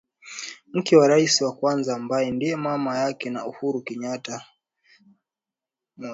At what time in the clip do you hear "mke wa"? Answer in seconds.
0.73-1.07